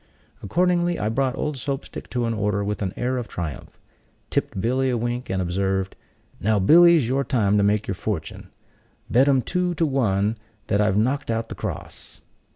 [0.41, 3.79] Accordingly, I brought old Soap stick to an order with an air of triumph;
[4.31, 5.95] tipped Billy a wink, and observed,
[6.39, 8.47] "Now, Billy, 's your time to make your fortune.
[9.11, 12.19] Bet 'em two to one that I've knocked out the cross."